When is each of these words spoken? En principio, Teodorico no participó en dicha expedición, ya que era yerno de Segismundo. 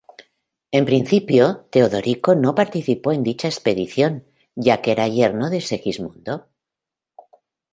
En 0.77 0.83
principio, 0.85 1.59
Teodorico 1.69 2.33
no 2.35 2.55
participó 2.55 3.11
en 3.11 3.21
dicha 3.21 3.47
expedición, 3.47 4.25
ya 4.55 4.81
que 4.81 4.93
era 4.93 5.07
yerno 5.07 5.51
de 5.51 5.61
Segismundo. 5.61 6.47